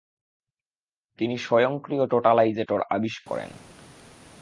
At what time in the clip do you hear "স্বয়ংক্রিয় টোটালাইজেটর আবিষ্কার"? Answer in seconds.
1.37-3.25